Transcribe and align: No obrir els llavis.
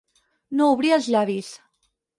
No 0.61 0.71
obrir 0.77 0.95
els 0.99 1.11
llavis. 1.17 1.55